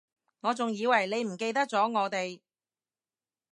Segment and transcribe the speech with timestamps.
[0.39, 2.41] 我仲以為你唔記得咗我哋